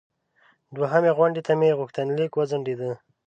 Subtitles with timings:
[0.75, 2.91] دوهمې غونډې ته مې غوښتنلیک وځنډیده.